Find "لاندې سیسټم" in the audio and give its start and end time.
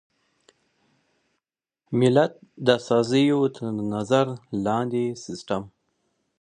4.65-5.63